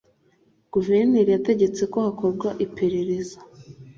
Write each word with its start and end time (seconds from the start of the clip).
Guverineri 0.73 1.29
yategetse 1.35 1.81
ko 1.93 1.97
hakorwa 2.07 2.49
iperereza. 2.65 3.37